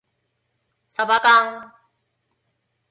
[0.89, 1.73] さばかん